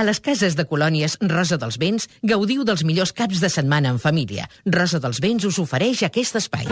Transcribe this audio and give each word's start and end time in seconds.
A 0.00 0.02
les 0.02 0.16
cases 0.16 0.54
de 0.56 0.64
colònies 0.64 1.18
Rosa 1.28 1.58
dels 1.60 1.76
Vents 1.76 2.06
gaudiu 2.24 2.62
dels 2.64 2.80
millors 2.88 3.10
caps 3.12 3.36
de 3.42 3.50
setmana 3.52 3.90
en 3.92 3.98
família. 4.00 4.46
Rosa 4.64 4.96
dels 4.96 5.18
Vents 5.20 5.44
us 5.44 5.58
ofereix 5.60 6.00
aquest 6.06 6.38
espai. 6.40 6.64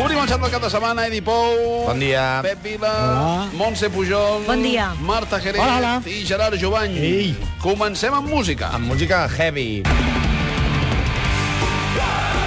Obrim 0.00 0.16
el 0.16 0.24
xat 0.24 0.40
del 0.40 0.48
cap 0.48 0.64
de 0.64 0.72
setmana, 0.72 1.04
Edi 1.12 1.20
Pou. 1.20 1.84
Bon 1.90 2.00
dia. 2.00 2.40
Pep 2.48 2.64
Vila. 2.64 2.96
Hola. 3.10 3.36
Montse 3.60 3.92
Pujol. 3.92 4.48
Bon 4.48 4.64
dia. 4.64 4.88
Marta 5.04 5.36
Jerez. 5.36 5.60
Hola, 5.60 5.76
hola. 5.82 5.94
I 6.08 6.24
Gerard 6.24 6.56
Jovany. 6.56 6.96
Ei. 6.96 7.30
Comencem 7.60 8.16
amb 8.16 8.32
música. 8.32 8.72
Amb 8.72 8.88
música 8.88 9.26
heavy. 9.28 9.82
Bye. 11.62 12.41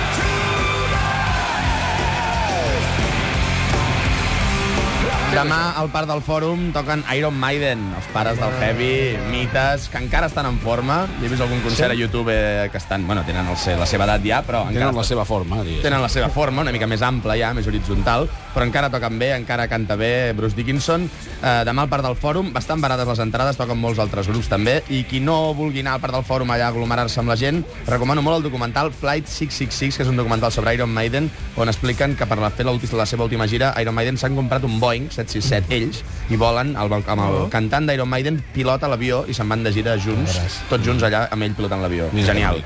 Demà 5.35 5.73
al 5.75 5.89
Parc 5.91 6.07
del 6.07 6.21
Fòrum 6.23 6.69
toquen 6.71 7.01
Iron 7.11 7.35
Maiden, 7.35 7.81
els 7.97 8.05
pares 8.13 8.37
del 8.39 8.53
heavy, 8.61 9.17
mites, 9.33 9.89
que 9.91 9.99
encara 9.99 10.29
estan 10.31 10.47
en 10.47 10.55
forma. 10.63 11.01
He 11.19 11.27
vist 11.27 11.43
algun 11.43 11.59
concert 11.59 11.91
a 11.91 11.97
YouTube 11.97 12.31
eh, 12.31 12.69
que 12.71 12.79
estan... 12.79 13.03
Bueno, 13.05 13.25
tenen 13.27 13.49
el, 13.51 13.57
la 13.75 13.87
seva 13.89 14.07
edat 14.07 14.23
ja, 14.23 14.39
però 14.47 14.61
encara... 14.63 14.85
Tenen 14.85 14.95
la 14.95 15.03
seva 15.03 15.25
forma, 15.27 15.59
diguéssim. 15.59 15.83
Tenen 15.83 15.99
la 16.05 16.11
seva 16.13 16.29
forma, 16.31 16.63
una 16.63 16.71
mica 16.71 16.87
més 16.87 17.03
ampla 17.03 17.35
ja, 17.35 17.49
més 17.57 17.67
horitzontal, 17.67 18.29
però 18.53 18.63
encara 18.63 18.87
toquen 18.93 19.19
bé, 19.19 19.33
encara 19.35 19.65
canta 19.67 19.97
bé 19.99 20.31
Bruce 20.37 20.55
Dickinson. 20.55 21.03
Eh, 21.03 21.57
demà 21.67 21.83
al 21.83 21.91
Parc 21.91 22.07
del 22.07 22.15
Fòrum, 22.15 22.53
bastant 22.55 22.79
barades 22.79 23.11
les 23.11 23.23
entrades, 23.25 23.59
toquen 23.59 23.81
molts 23.81 23.99
altres 23.99 24.31
grups 24.31 24.47
també, 24.47 24.77
i 24.87 25.03
qui 25.03 25.19
no 25.19 25.51
vulgui 25.57 25.83
anar 25.83 25.97
al 25.97 26.05
Parc 26.05 26.15
del 26.15 26.25
Fòrum 26.31 26.55
allà 26.55 26.69
a 26.69 26.71
aglomerar-se 26.71 27.19
amb 27.19 27.33
la 27.33 27.37
gent, 27.43 27.59
recomano 27.91 28.23
molt 28.23 28.39
el 28.39 28.47
documental 28.47 28.93
Flight 28.95 29.27
666, 29.27 29.99
que 29.99 30.07
és 30.07 30.13
un 30.15 30.23
documental 30.23 30.55
sobre 30.55 30.77
Iron 30.79 30.95
Maiden, 30.95 31.27
on 31.59 31.67
expliquen 31.67 32.15
que 32.15 32.23
per 32.23 32.39
fer 32.55 32.69
la, 32.69 32.79
la 32.79 33.09
seva 33.09 33.27
última 33.27 33.51
gira, 33.51 33.75
Iron 33.83 33.99
Maiden 33.99 34.15
s'han 34.21 34.39
comprat 34.39 34.63
un 34.63 34.79
Boeing 34.79 35.11
767 35.25 35.75
ells, 35.75 36.03
i 36.29 36.39
volen 36.41 36.73
el, 36.79 36.95
amb 36.95 37.25
el 37.27 37.37
cantant 37.53 37.89
d'Iron 37.89 38.09
Maiden, 38.09 38.39
pilota 38.55 38.89
l'avió 38.89 39.23
i 39.29 39.35
se'n 39.37 39.49
van 39.49 39.65
de 39.65 39.73
gira 39.75 39.97
junts, 40.01 40.39
tots 40.71 40.85
junts 40.85 41.05
allà 41.05 41.27
amb 41.33 41.45
ell 41.45 41.57
pilotant 41.57 41.83
l'avió. 41.83 42.09
Genial. 42.15 42.63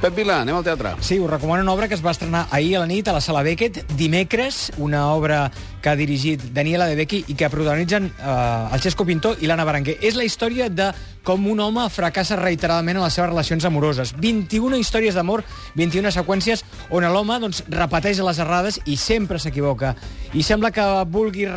Pep 0.00 0.14
Vila, 0.16 0.38
anem 0.40 0.56
al 0.56 0.64
teatre. 0.64 0.94
Sí, 1.04 1.18
us 1.20 1.28
recomano 1.28 1.62
una 1.62 1.72
obra 1.72 1.88
que 1.88 1.94
es 1.94 2.04
va 2.04 2.14
estrenar 2.14 2.46
ahir 2.50 2.76
a 2.76 2.80
la 2.80 2.88
nit 2.88 3.08
a 3.08 3.12
la 3.12 3.20
Sala 3.20 3.42
Beckett, 3.44 3.82
dimecres, 3.96 4.70
una 4.78 5.10
obra 5.12 5.50
que 5.80 5.88
ha 5.88 5.96
dirigit 5.96 6.42
Daniela 6.52 6.86
De 6.86 6.96
Becchi 6.96 7.24
i 7.28 7.36
que 7.36 7.48
protagonitzen 7.52 8.08
eh, 8.08 8.74
el 8.74 8.80
Xesco 8.80 9.04
Pintor 9.08 9.40
i 9.40 9.48
l'Anna 9.48 9.64
Berenguer. 9.68 9.96
És 10.00 10.16
la 10.16 10.24
història 10.24 10.68
de 10.68 10.90
com 11.24 11.44
un 11.52 11.60
home 11.60 11.84
fracassa 11.92 12.38
reiteradament 12.40 12.96
en 12.96 13.04
les 13.04 13.16
seves 13.16 13.30
relacions 13.30 13.64
amoroses. 13.68 14.14
21 14.20 14.80
històries 14.80 15.16
d'amor, 15.16 15.44
21 15.76 16.12
seqüències 16.16 16.64
on 16.88 17.04
l'home 17.04 17.36
doncs, 17.42 17.62
repeteix 17.68 18.20
les 18.24 18.40
errades 18.40 18.80
i 18.86 18.96
sempre 19.00 19.40
s'equivoca. 19.40 19.94
I 20.32 20.44
sembla 20.46 20.72
que 20.72 20.86
vulgui 21.12 21.48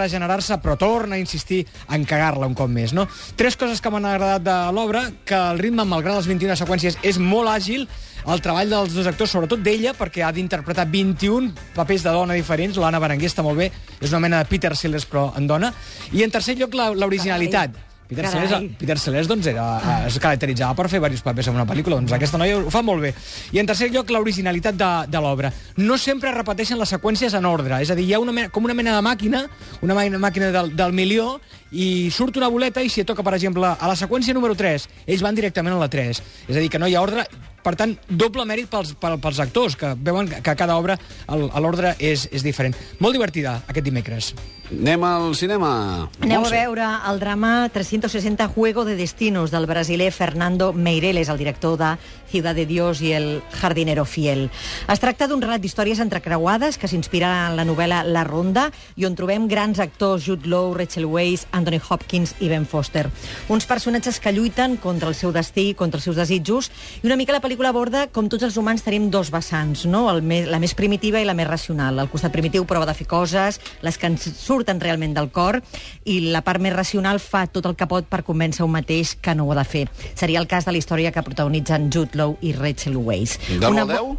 regenerar-se, 0.43 0.57
però 0.61 0.77
torna 0.77 1.15
a 1.15 1.19
insistir 1.19 1.65
en 1.89 2.05
cagar-la 2.05 2.47
un 2.47 2.55
cop 2.55 2.69
més. 2.69 2.93
No? 2.93 3.07
Tres 3.35 3.55
coses 3.57 3.81
que 3.81 3.89
m'han 3.89 4.05
agradat 4.05 4.43
de 4.43 4.57
l'obra, 4.73 5.11
que 5.25 5.35
el 5.35 5.59
ritme, 5.59 5.85
malgrat 5.85 6.17
les 6.17 6.27
21 6.27 6.55
seqüències, 6.59 6.97
és 7.03 7.17
molt 7.17 7.49
àgil, 7.49 7.87
el 8.23 8.41
treball 8.41 8.69
dels 8.69 8.93
dos 8.93 9.07
actors, 9.07 9.31
sobretot 9.31 9.63
d'ella, 9.63 9.93
perquè 9.93 10.23
ha 10.23 10.31
d'interpretar 10.31 10.87
21 10.87 11.53
papers 11.75 12.03
de 12.03 12.11
dona 12.11 12.33
diferents. 12.33 12.77
L'Anna 12.77 12.99
Berenguer 12.99 13.29
està 13.29 13.43
molt 13.43 13.59
bé, 13.59 13.71
és 13.99 14.11
una 14.11 14.23
mena 14.23 14.43
de 14.43 14.49
Peter 14.49 14.75
Sellers, 14.75 15.07
però 15.07 15.31
en 15.37 15.47
dona. 15.47 15.73
I 16.13 16.23
en 16.23 16.31
tercer 16.31 16.57
lloc, 16.59 16.75
l'originalitat. 16.75 17.92
Peter 18.15 18.29
Carai. 18.29 18.47
Sellers, 18.47 18.77
Peter 18.79 18.97
Sellers 18.99 19.29
doncs, 19.31 19.47
era, 19.51 19.65
eh, 19.79 20.07
es 20.09 20.19
caracteritzava 20.21 20.75
per 20.77 20.87
fer 20.91 20.99
diversos 21.01 21.23
papers 21.25 21.49
en 21.51 21.57
una 21.59 21.65
pel·lícula. 21.69 21.99
Doncs 21.99 22.15
aquesta 22.15 22.39
noia 22.41 22.59
ho 22.59 22.73
fa 22.73 22.83
molt 22.85 23.03
bé. 23.03 23.13
I 23.51 23.61
en 23.61 23.69
tercer 23.69 23.89
lloc, 23.93 24.09
l'originalitat 24.13 24.77
de, 24.79 24.91
de 25.13 25.23
l'obra. 25.23 25.53
No 25.77 25.97
sempre 25.97 26.33
repeteixen 26.35 26.79
les 26.79 26.93
seqüències 26.95 27.35
en 27.37 27.45
ordre. 27.49 27.81
És 27.83 27.91
a 27.91 27.97
dir, 27.99 28.07
hi 28.09 28.13
ha 28.13 28.21
una 28.23 28.35
mena, 28.35 28.51
com 28.53 28.65
una 28.65 28.77
mena 28.77 28.95
de 28.97 29.05
màquina, 29.05 29.45
una 29.81 29.97
màquina, 29.97 30.21
màquina 30.21 30.51
del, 30.55 30.75
del 30.77 30.93
milió, 30.93 31.39
i 31.73 32.09
surt 32.13 32.37
una 32.37 32.51
boleta 32.53 32.83
i 32.85 32.89
si 32.89 33.01
et 33.01 33.09
toca, 33.09 33.25
per 33.25 33.33
exemple, 33.37 33.65
a 33.73 33.89
la 33.89 33.97
seqüència 33.97 34.35
número 34.37 34.55
3, 34.55 34.87
ells 35.07 35.25
van 35.25 35.35
directament 35.35 35.75
a 35.75 35.81
la 35.81 35.89
3. 35.89 36.21
És 36.47 36.55
a 36.55 36.59
dir, 36.59 36.69
que 36.69 36.81
no 36.81 36.87
hi 36.89 36.95
ha 36.95 37.01
ordre. 37.01 37.25
Per 37.63 37.75
tant, 37.79 37.93
doble 38.09 38.43
mèrit 38.45 38.67
pels, 38.69 38.93
pel- 38.99 39.19
pels 39.23 39.39
actors, 39.39 39.77
que 39.79 39.93
veuen 39.95 40.27
que 40.29 40.49
a 40.51 40.55
cada 40.59 40.75
obra 40.77 40.97
l'ordre 41.29 41.95
és, 41.99 42.27
és 42.31 42.43
diferent. 42.43 42.75
Molt 42.99 43.15
divertida, 43.15 43.61
aquest 43.67 43.85
dimecres. 43.85 44.33
Anem 44.73 45.03
al 45.05 45.35
cinema. 45.37 46.09
Aneu 46.23 46.45
a 46.47 46.49
veure 46.49 46.85
el 47.11 47.19
drama 47.21 47.69
360 47.71 48.47
Juego 48.55 48.85
de 48.85 48.95
Destinos 48.95 49.51
del 49.51 49.67
brasiler 49.67 50.11
Fernando 50.11 50.71
Meireles, 50.73 51.29
el 51.29 51.37
director 51.37 51.77
de 51.77 51.97
Ciudad 52.31 52.55
de 52.55 52.65
Dios 52.65 53.01
i 53.01 53.11
el 53.13 53.43
jardinero 53.51 54.03
fiel. 54.05 54.49
Es 54.89 54.99
tracta 55.03 55.27
d'un 55.29 55.43
relat 55.43 55.61
d'històries 55.61 55.99
entrecreuades 56.01 56.79
que 56.81 56.87
s'inspira 56.89 57.29
en 57.51 57.57
la 57.59 57.65
novel·la 57.67 58.01
La 58.07 58.23
Ronda 58.25 58.71
i 58.97 59.05
on 59.05 59.13
trobem 59.15 59.45
grans 59.51 59.77
actors 59.83 60.25
Jude 60.25 60.49
Law, 60.49 60.73
Rachel 60.73 61.05
Weisz, 61.05 61.45
Anthony 61.51 61.77
Hopkins 61.87 62.33
i 62.39 62.49
Ben 62.49 62.65
Foster. 62.65 63.05
Uns 63.53 63.67
personatges 63.69 64.19
que 64.19 64.33
lluiten 64.33 64.77
contra 64.81 65.09
el 65.11 65.15
seu 65.15 65.31
destí, 65.35 65.75
contra 65.77 65.99
els 65.99 66.07
seus 66.09 66.17
desitjos, 66.17 66.71
i 67.03 67.05
una 67.05 67.15
mica 67.19 67.35
la 67.35 67.41
pel·lícula 67.43 67.52
aborda 67.61 68.07
com 68.09 68.25
tots 68.31 68.41
els 68.47 68.55
humans 68.57 68.81
tenim 68.81 69.09
dos 69.13 69.29
vessants, 69.29 69.85
no? 69.85 70.07
El 70.09 70.21
més, 70.25 70.47
la 70.49 70.57
més 70.59 70.73
primitiva 70.73 71.21
i 71.21 71.25
la 71.27 71.35
més 71.37 71.45
racional. 71.47 71.99
El 72.01 72.09
costat 72.09 72.31
primitiu 72.33 72.65
prova 72.65 72.85
de 72.89 72.93
fer 72.97 73.05
coses, 73.07 73.59
les 73.85 73.97
que 74.01 74.07
ens 74.09 74.25
surten 74.39 74.79
realment 74.81 75.13
del 75.13 75.29
cor, 75.29 75.61
i 76.05 76.31
la 76.33 76.41
part 76.41 76.59
més 76.59 76.73
racional 76.73 77.19
fa 77.21 77.45
tot 77.47 77.65
el 77.69 77.75
que 77.77 77.85
pot 77.87 78.09
per 78.09 78.23
convèncer 78.25 78.65
un 78.65 78.71
mateix 78.73 79.13
que 79.21 79.35
no 79.35 79.45
ho 79.45 79.51
ha 79.53 79.59
de 79.61 79.65
fer. 79.69 79.85
Seria 80.15 80.39
el 80.41 80.47
cas 80.47 80.65
de 80.65 80.71
la 80.73 80.81
història 80.81 81.11
que 81.13 81.21
protagonitzen 81.23 81.91
Jude 81.93 82.17
Law 82.17 82.35
i 82.41 82.53
Rachel 82.57 82.97
Weisz. 82.97 83.37
De 83.59 83.67
Una 83.67 83.85
l'O 83.85 83.87
bo- 83.93 84.17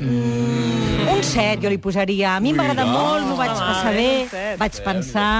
10? 0.00 0.06
Un 1.16 1.22
set, 1.24 1.62
jo 1.62 1.70
li 1.72 1.78
posaria. 1.80 2.36
A 2.36 2.40
mi 2.40 2.52
m'agrada 2.52 2.84
molt, 2.84 3.24
m'ho 3.26 3.36
vaig 3.38 3.54
passar 3.56 3.92
bé, 3.96 4.08
un 4.24 4.28
set, 4.28 4.58
vaig 4.60 4.80
pensar 4.84 5.30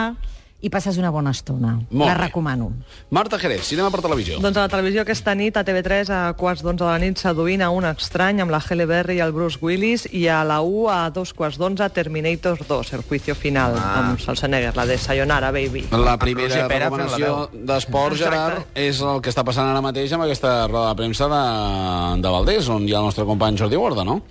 i 0.65 0.71
passes 0.73 0.97
una 0.97 1.11
bona 1.13 1.33
estona. 1.37 1.75
Molt 1.91 2.09
la 2.09 2.15
bé. 2.15 2.21
recomano. 2.27 2.71
Marta 3.11 3.39
Jerez, 3.39 3.67
cinema 3.69 3.91
per 3.93 4.01
televisió. 4.01 4.39
Doncs 4.41 4.57
a 4.57 4.65
la 4.65 4.73
televisió 4.73 5.03
aquesta 5.03 5.35
nit, 5.37 5.57
a 5.57 5.65
TV3, 5.67 6.11
a 6.11 6.21
quarts 6.39 6.63
d'onze 6.65 6.83
de 6.83 6.89
la 6.89 6.99
nit, 7.03 7.21
seduint 7.21 7.63
a 7.63 7.69
un 7.71 7.85
estrany 7.85 8.41
amb 8.41 8.55
la 8.55 8.63
Halle 8.65 8.87
Berry 8.89 9.19
i 9.19 9.21
el 9.25 9.35
Bruce 9.37 9.61
Willis, 9.61 10.07
i 10.13 10.27
a 10.33 10.43
la 10.49 10.63
U, 10.65 10.89
a 10.89 11.11
dos 11.11 11.35
quarts 11.37 11.61
d'onze, 11.61 11.89
Terminator 11.93 12.65
2, 12.67 12.95
el 12.97 13.05
juicio 13.05 13.37
final, 13.37 13.77
ah. 13.77 13.93
amb 14.01 14.23
Schwarzenegger, 14.23 14.73
la 14.77 14.87
de 14.89 14.97
Sayonara, 14.99 15.53
baby. 15.53 15.85
La 15.93 16.17
primera 16.17 16.65
recomanació 16.67 17.51
d'esport, 17.53 18.17
Gerard, 18.17 18.73
és 18.75 19.05
el 19.05 19.21
que 19.21 19.31
està 19.35 19.45
passant 19.45 19.69
ara 19.69 19.85
mateix 19.85 20.17
amb 20.17 20.25
aquesta 20.25 20.57
roda 20.71 20.89
de 20.89 21.03
premsa 21.03 21.29
de, 21.29 21.45
de 22.25 22.37
Valdés, 22.39 22.73
on 22.73 22.89
hi 22.89 22.97
ha 22.97 23.05
el 23.05 23.11
nostre 23.13 23.29
company 23.29 23.61
Jordi 23.61 23.77
Borda, 23.77 24.09
no? 24.09 24.23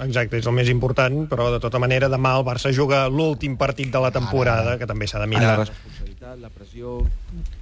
Exacte, 0.00 0.38
és 0.40 0.46
el 0.48 0.54
més 0.56 0.70
important, 0.72 1.26
però 1.28 1.50
de 1.52 1.60
tota 1.60 1.80
manera 1.82 2.08
demà 2.08 2.36
el 2.38 2.46
Barça 2.46 2.72
juga 2.72 3.04
l'últim 3.12 3.58
partit 3.60 3.92
de 3.92 4.00
la 4.00 4.10
temporada, 4.14 4.78
que 4.80 4.88
també 4.88 5.06
s'ha 5.06 5.20
de 5.20 5.28
En 5.60 5.60
la 5.60 6.01
responsabilitat, 6.22 6.38
la 6.40 6.50
pressió, 6.50 7.02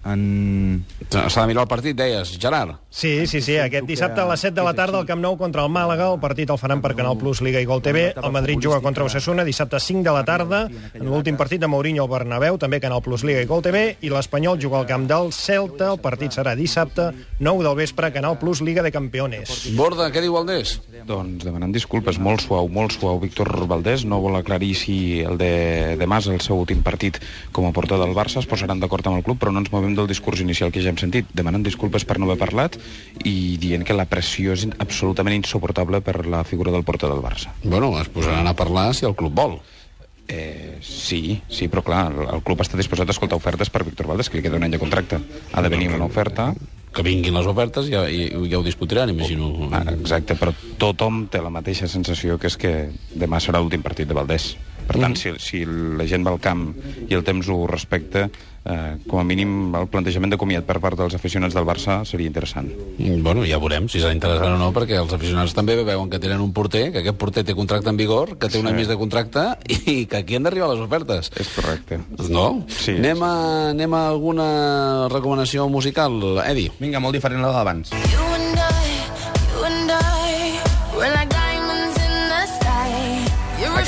en... 0.04 0.84
S'ha 1.10 1.42
de 1.42 1.46
mirar 1.48 1.64
el 1.64 1.68
partit, 1.68 1.96
deies, 1.96 2.36
Gerard. 2.40 2.76
Sí, 2.90 3.26
sí, 3.26 3.40
sí, 3.40 3.56
aquest 3.58 3.86
dissabte 3.86 4.20
a 4.20 4.26
les 4.28 4.40
7 4.40 4.54
de 4.54 4.64
la 4.64 4.74
tarda 4.74 4.98
al 5.00 5.06
Camp 5.06 5.20
Nou 5.22 5.36
contra 5.38 5.64
el 5.64 5.72
Màlaga, 5.72 6.10
el 6.12 6.20
partit 6.20 6.50
el 6.50 6.58
faran 6.58 6.82
per 6.82 6.94
Canal 6.98 7.16
Plus, 7.18 7.40
Liga 7.44 7.60
i 7.60 7.68
Gol 7.68 7.82
TV, 7.82 8.10
el 8.16 8.32
Madrid 8.32 8.60
juga 8.62 8.80
contra 8.80 9.04
Osasuna 9.04 9.44
dissabte 9.44 9.76
a 9.76 9.80
5 9.80 10.04
de 10.04 10.14
la 10.14 10.24
tarda, 10.24 10.62
en 10.94 11.06
l'últim 11.06 11.38
partit 11.40 11.60
de 11.60 11.70
Mourinho 11.70 12.04
al 12.04 12.10
Bernabéu, 12.12 12.58
també 12.58 12.80
Canal 12.82 13.02
Plus, 13.02 13.24
Liga 13.24 13.42
i 13.42 13.48
Gol 13.48 13.62
TV, 13.64 13.84
i 14.02 14.12
l'Espanyol 14.12 14.60
juga 14.60 14.80
al 14.80 14.88
Camp 14.90 15.06
del 15.08 15.32
Celta, 15.32 15.92
el 15.94 16.02
partit 16.02 16.36
serà 16.36 16.54
dissabte, 16.58 17.10
9 17.38 17.66
del 17.66 17.78
vespre, 17.78 18.12
Canal 18.12 18.38
Plus, 18.40 18.62
Liga 18.66 18.84
de 18.86 18.92
Campeones. 18.92 19.70
Borda, 19.78 20.10
què 20.12 20.22
diu 20.24 20.36
Valdés? 20.36 20.78
Doncs 21.06 21.46
demanant 21.46 21.72
disculpes, 21.72 22.18
molt 22.20 22.44
suau, 22.44 22.68
molt 22.68 22.94
suau. 22.94 23.18
Víctor 23.22 23.48
Valdés 23.70 24.04
no 24.04 24.20
vol 24.22 24.36
aclarir 24.38 24.74
si 24.78 24.96
el 25.24 25.38
de 25.40 25.96
demà 26.00 26.20
és 26.20 26.28
el 26.30 26.42
seu 26.44 26.58
últim 26.60 26.82
partit 26.84 27.18
com 27.56 27.66
a 27.66 27.72
porter 27.74 27.98
del 28.00 28.14
Barça, 28.16 28.42
es 28.42 28.49
posaran 28.50 28.82
d'acord 28.82 29.06
amb 29.06 29.20
el 29.20 29.24
club, 29.26 29.38
però 29.40 29.54
no 29.54 29.62
ens 29.62 29.70
movem 29.72 29.94
del 29.96 30.10
discurs 30.10 30.42
inicial 30.42 30.72
que 30.74 30.82
ja 30.82 30.92
hem 30.92 30.98
sentit, 31.00 31.30
demanant 31.36 31.64
disculpes 31.66 32.04
per 32.04 32.18
no 32.18 32.28
haver 32.28 32.40
parlat 32.40 32.78
i 33.24 33.56
dient 33.62 33.86
que 33.86 33.96
la 33.96 34.08
pressió 34.10 34.56
és 34.56 34.66
absolutament 34.78 35.38
insuportable 35.38 36.02
per 36.04 36.24
la 36.26 36.42
figura 36.44 36.74
del 36.74 36.84
porter 36.84 37.10
del 37.10 37.22
Barça. 37.24 37.54
Bueno, 37.62 37.94
es 38.00 38.10
posaran 38.10 38.50
a 38.50 38.56
parlar 38.58 38.90
si 38.94 39.06
el 39.06 39.14
club 39.14 39.36
vol. 39.36 39.60
Eh, 40.30 40.78
sí, 40.80 41.40
sí, 41.50 41.66
però 41.66 41.82
clar, 41.82 42.04
el, 42.12 42.26
el 42.36 42.42
club 42.46 42.60
està 42.62 42.78
disposat 42.78 43.08
a 43.08 43.14
escoltar 43.16 43.38
ofertes 43.40 43.70
per 43.70 43.82
Víctor 43.82 44.06
Valdés, 44.06 44.30
que 44.30 44.38
li 44.38 44.44
queda 44.44 44.60
un 44.60 44.66
any 44.66 44.76
de 44.76 44.78
contracte. 44.78 45.18
Ha 45.52 45.64
de 45.64 45.72
venir 45.72 45.90
una 45.94 46.06
oferta, 46.06 46.52
Que 46.90 47.04
vinguin 47.06 47.36
les 47.36 47.46
ofertes 47.46 47.86
i 47.86 47.92
ja, 47.94 48.00
ja 48.50 48.58
ho 48.58 48.64
discutiran, 48.66 49.12
imagino. 49.12 49.68
Ah, 49.70 49.84
exacte, 49.92 50.34
però 50.34 50.50
tothom 50.78 51.20
té 51.30 51.38
la 51.38 51.52
mateixa 51.54 51.86
sensació 51.86 52.34
que 52.34 52.50
és 52.50 52.56
que 52.58 52.72
demà 53.14 53.38
serà 53.38 53.60
l'últim 53.62 53.84
partit 53.84 54.10
de 54.10 54.16
Valdés. 54.18 54.56
Per 54.90 54.98
tant, 54.98 55.14
si, 55.14 55.30
si 55.38 55.62
la 55.66 56.06
gent 56.10 56.26
va 56.26 56.32
al 56.34 56.40
camp 56.42 56.72
i 57.06 57.14
el 57.14 57.22
temps 57.26 57.46
ho 57.46 57.60
respecta, 57.70 58.24
eh, 58.66 58.96
com 59.06 59.20
a 59.20 59.24
mínim 59.24 59.70
el 59.78 59.86
plantejament 59.92 60.34
de 60.34 60.38
comiat 60.40 60.66
per 60.66 60.80
part 60.82 60.98
dels 60.98 61.14
aficionats 61.14 61.54
del 61.54 61.66
Barça 61.68 62.00
seria 62.08 62.26
interessant. 62.26 62.72
Mm, 62.98 63.20
Bueno, 63.22 63.44
ja 63.46 63.60
veurem 63.62 63.86
si 63.88 64.00
serà 64.02 64.10
interessant 64.16 64.56
o 64.56 64.58
no, 64.58 64.72
perquè 64.74 64.98
els 64.98 65.14
aficionats 65.14 65.54
també 65.54 65.78
veuen 65.78 66.10
que 66.10 66.18
tenen 66.18 66.42
un 66.42 66.50
porter, 66.52 66.88
que 66.90 67.04
aquest 67.04 67.18
porter 67.20 67.44
té 67.46 67.54
contracte 67.54 67.92
en 67.92 68.00
vigor, 68.00 68.36
que 68.36 68.50
té 68.50 68.58
un 68.58 68.66
any 68.66 68.80
més 68.82 68.90
de 68.90 68.98
contracte 68.98 69.46
i 69.94 70.06
que 70.10 70.24
aquí 70.24 70.36
han 70.36 70.48
d'arribar 70.48 70.72
les 70.74 70.82
ofertes. 70.82 71.30
És 71.38 71.54
correcte. 71.54 72.00
No? 72.28 72.64
Sí. 72.66 72.98
Anem 72.98 73.22
a, 73.22 73.34
anem 73.70 73.94
a 73.94 74.06
alguna 74.10 74.50
recomanació 75.12 75.68
musical, 75.70 76.18
Edi. 76.48 76.70
Vinga, 76.82 76.98
molt 76.98 77.14
diferent 77.14 77.44
a 77.44 77.52
la 77.52 77.60
d'abans. 77.60 77.94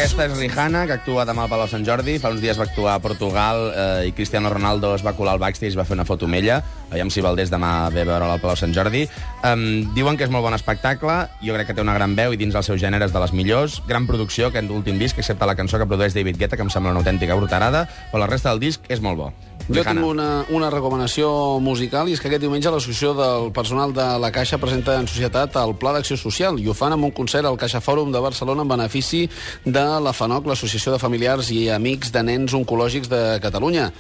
Aquesta 0.02 0.25
és 0.26 0.32
Rihanna, 0.34 0.81
que 0.90 0.96
actua 0.99 1.22
demà 1.22 1.44
al 1.44 1.50
Palau 1.52 1.69
Sant 1.70 1.84
Jordi. 1.87 2.16
Fa 2.19 2.32
uns 2.34 2.40
dies 2.43 2.58
va 2.58 2.64
actuar 2.66 2.96
a 2.96 3.00
Portugal 3.04 3.69
eh, 3.70 4.08
i 4.08 4.14
Cristiano 4.16 4.50
Ronaldo 4.50 4.90
es 4.96 5.04
va 5.06 5.12
colar 5.14 5.37
al 5.37 5.38
backstage 5.38 5.76
i 5.76 5.78
va 5.78 5.84
fer 5.87 5.94
una 5.94 6.02
foto 6.08 6.26
amb 6.26 6.40
ella. 6.40 6.56
Aviam 6.90 7.06
si 7.06 7.22
Valdés 7.22 7.52
demà 7.52 7.70
ve 7.94 8.02
a 8.02 8.08
veure'la 8.08 8.32
al 8.34 8.43
Palau 8.43 8.58
Sant 8.58 8.75
Jordi. 8.75 9.04
Um, 9.46 9.62
diuen 9.94 10.19
que 10.19 10.26
és 10.26 10.34
molt 10.34 10.43
bon 10.43 10.58
espectacle. 10.58 11.20
Jo 11.46 11.54
crec 11.54 11.70
que 11.70 11.78
té 11.78 11.87
una 11.87 11.94
gran 11.94 12.19
veu 12.19 12.34
i 12.34 12.40
dins 12.40 12.58
el 12.58 12.66
seu 12.66 12.81
gènere 12.82 13.06
és 13.06 13.14
de 13.14 13.22
les 13.22 13.31
millors. 13.31 13.78
Gran 13.87 14.10
producció, 14.10 14.50
aquest 14.50 14.75
últim 14.75 14.99
disc, 14.99 15.22
excepte 15.22 15.46
la 15.46 15.54
cançó 15.54 15.78
que 15.78 15.87
produeix 15.87 16.19
David 16.19 16.43
Guetta, 16.43 16.58
que 16.58 16.66
em 16.66 16.75
sembla 16.75 16.90
una 16.90 17.06
autèntica 17.06 17.38
brutarada, 17.38 17.87
però 18.10 18.25
la 18.26 18.32
resta 18.34 18.50
del 18.50 18.66
disc 18.66 18.90
és 18.90 18.99
molt 19.06 19.22
bo. 19.22 19.31
Jo 19.69 19.75
Rihanna. 19.75 20.00
tinc 20.00 20.09
una, 20.09 20.29
una 20.50 20.70
recomanació 20.73 21.29
musical 21.62 22.09
i 22.11 22.17
és 22.17 22.20
que 22.20 22.29
aquest 22.29 22.43
diumenge 22.43 22.70
l'Associació 22.73 23.12
del 23.14 23.53
Personal 23.55 23.94
de 23.94 24.06
la 24.19 24.32
Caixa 24.35 24.59
presenta 24.59 24.97
en 24.99 25.06
societat 25.06 25.55
el 25.61 25.76
Pla 25.79 25.93
d'Acció 25.97 26.19
Social 26.19 26.59
i 26.59 26.67
ho 26.69 26.75
fan 26.75 26.97
amb 26.97 27.06
un 27.06 27.14
concert 27.14 27.47
al 27.47 27.59
Caixa 27.61 27.81
Fòrum 27.85 28.11
de 28.12 28.23
Barcelona 28.23 28.67
en 28.67 28.73
benefici 28.75 29.29
de 29.64 29.85
la 30.03 30.12
FANOC, 30.12 30.50
l'Associació 30.50 30.97
de 30.97 31.00
Familiars 31.03 31.53
i 31.55 31.69
Amics 31.70 32.11
de 32.12 32.25
Nens 32.26 32.55
Oncològics 32.59 33.09
de 33.12 33.23
Catalunya. 33.43 33.91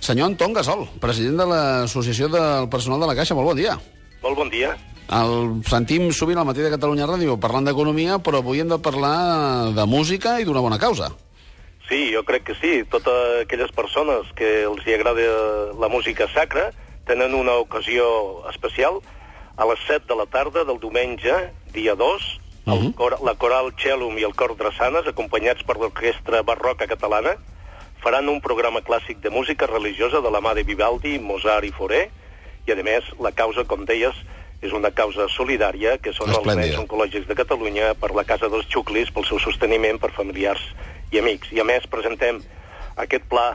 Senyor 0.00 0.28
Anton 0.28 0.52
Gasol, 0.52 0.84
president 1.00 1.40
de 1.40 1.46
l'Associació 1.48 2.28
del 2.28 2.68
Personal 2.68 3.00
de 3.00 3.08
la 3.08 3.16
Caixa, 3.16 3.34
molt 3.34 3.54
bon 3.54 3.56
dia. 3.56 3.78
Molt 4.22 4.36
bon 4.36 4.52
dia. 4.52 4.76
El 5.06 5.62
sentim 5.70 6.10
sovint 6.10 6.38
al 6.38 6.46
matí 6.48 6.64
de 6.64 6.72
Catalunya 6.72 7.06
Ràdio 7.06 7.38
parlant 7.38 7.64
d'economia, 7.64 8.18
però 8.18 8.42
avui 8.42 8.60
hem 8.60 8.68
de 8.68 8.78
parlar 8.82 9.72
de 9.72 9.86
música 9.86 10.40
i 10.42 10.44
d'una 10.44 10.60
bona 10.60 10.80
causa. 10.82 11.12
Sí, 11.88 12.10
jo 12.12 12.24
crec 12.26 12.44
que 12.44 12.54
sí. 12.58 12.84
Totes 12.90 13.44
aquelles 13.44 13.70
persones 13.72 14.26
que 14.34 14.64
els 14.66 14.82
hi 14.86 14.96
agrada 14.96 15.26
la 15.78 15.88
música 15.88 16.26
sacra 16.34 16.72
tenen 17.06 17.34
una 17.34 17.54
ocasió 17.62 18.48
especial 18.50 18.98
a 19.56 19.66
les 19.70 19.78
7 19.86 20.04
de 20.08 20.16
la 20.18 20.26
tarda 20.26 20.64
del 20.64 20.80
diumenge, 20.82 21.52
dia 21.72 21.94
2, 21.94 22.26
el 22.66 22.94
cor, 22.98 23.20
la 23.22 23.36
coral 23.38 23.70
Cellum 23.78 24.18
i 24.18 24.24
el 24.26 24.34
cor 24.34 24.56
Drassanes, 24.58 25.06
acompanyats 25.06 25.62
per 25.62 25.78
l'Orquestra 25.78 26.42
Barroca 26.42 26.88
Catalana, 26.90 27.36
faran 28.02 28.28
un 28.28 28.42
programa 28.42 28.82
clàssic 28.82 29.22
de 29.22 29.30
música 29.30 29.68
religiosa 29.70 30.20
de 30.20 30.32
la 30.34 30.42
mà 30.42 30.52
de 30.58 30.66
Vivaldi, 30.66 31.20
Mozart 31.22 31.64
i 31.64 31.70
Foré, 31.70 32.08
i 32.66 32.74
a 32.74 32.76
més 32.82 33.06
la 33.22 33.30
causa, 33.30 33.62
com 33.64 33.86
deies, 33.86 34.18
és 34.66 34.74
una 34.74 34.90
causa 34.90 35.28
solidària, 35.30 35.96
que 36.02 36.12
són 36.12 36.34
Esplèndida. 36.34 36.66
els 36.66 36.74
nens 36.74 36.82
oncològics 36.82 37.30
de 37.30 37.38
Catalunya 37.38 37.94
per 37.94 38.10
la 38.18 38.26
Casa 38.26 38.50
dels 38.50 38.66
Xuclis, 38.66 39.14
pel 39.14 39.24
seu 39.30 39.38
sosteniment 39.38 40.02
per 40.02 40.10
familiars 40.10 40.64
i 41.16 41.22
amics. 41.22 41.52
I 41.56 41.62
a 41.62 41.66
més 41.68 41.88
presentem 41.90 42.42
aquest 43.00 43.24
pla 43.30 43.54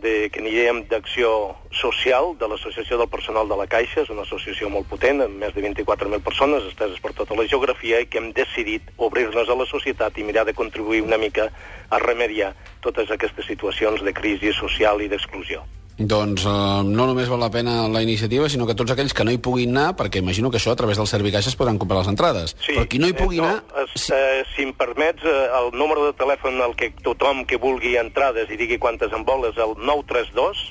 de, 0.00 0.28
que 0.32 0.42
n'hi 0.42 0.52
dèiem 0.54 0.82
d'acció 0.90 1.30
social 1.76 2.32
de 2.40 2.48
l'Associació 2.50 2.98
del 3.00 3.10
Personal 3.12 3.48
de 3.48 3.58
la 3.60 3.66
Caixa, 3.70 4.04
és 4.04 4.12
una 4.12 4.24
associació 4.26 4.70
molt 4.72 4.88
potent, 4.90 5.20
amb 5.24 5.42
més 5.42 5.52
de 5.56 5.64
24.000 5.64 6.22
persones 6.24 6.68
esteses 6.70 7.02
per 7.04 7.12
tota 7.16 7.36
la 7.38 7.48
geografia, 7.50 8.00
i 8.00 8.08
que 8.08 8.20
hem 8.20 8.30
decidit 8.36 8.88
obrir-nos 8.96 9.48
a 9.48 9.58
la 9.58 9.68
societat 9.68 10.16
i 10.18 10.26
mirar 10.26 10.46
de 10.48 10.56
contribuir 10.56 11.04
una 11.04 11.20
mica 11.20 11.50
a 11.90 12.00
remediar 12.02 12.54
totes 12.84 13.12
aquestes 13.12 13.48
situacions 13.50 14.04
de 14.06 14.16
crisi 14.16 14.54
social 14.56 15.04
i 15.04 15.12
d'exclusió. 15.12 15.64
Doncs 16.00 16.46
eh, 16.48 16.82
no 16.88 17.04
només 17.04 17.28
val 17.28 17.42
la 17.42 17.50
pena 17.52 17.86
la 17.92 18.00
iniciativa, 18.00 18.48
sinó 18.48 18.64
que 18.66 18.74
tots 18.74 18.94
aquells 18.94 19.12
que 19.12 19.24
no 19.26 19.34
hi 19.34 19.38
puguin 19.38 19.76
anar, 19.76 19.92
perquè 19.98 20.22
imagino 20.22 20.50
que 20.50 20.56
això 20.56 20.72
a 20.72 20.78
través 20.80 20.96
del 20.96 21.06
Servicaixa 21.10 21.50
es 21.52 21.56
podran 21.60 21.78
comprar 21.78 22.00
les 22.00 22.08
entrades, 22.08 22.54
Sí, 22.64 22.72
però 22.72 22.86
qui 22.88 22.98
no 23.02 23.10
hi 23.10 23.16
pugui 23.18 23.38
eh, 23.38 23.44
anar... 23.44 23.84
es, 23.84 24.06
eh, 24.16 24.42
si 24.54 24.64
em 24.64 24.72
permets, 24.72 25.20
eh, 25.28 25.48
el 25.60 25.76
número 25.76 26.06
de 26.06 26.14
telèfon 26.16 26.56
al 26.64 26.72
que 26.74 26.88
tothom 27.04 27.44
que 27.44 27.60
vulgui 27.60 27.98
entrades 28.00 28.48
i 28.48 28.56
digui 28.56 28.78
quantes 28.80 29.12
en 29.12 29.26
vol 29.28 29.44
és 29.50 29.60
el 29.60 29.76
932 29.76 30.64